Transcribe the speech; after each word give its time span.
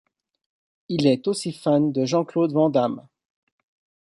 Il 0.89 1.05
est 1.05 1.27
aussi 1.27 1.53
fan 1.53 1.91
de 1.91 2.05
Jean-Claude 2.05 2.53
Van 2.53 2.71
Damme. 2.71 3.07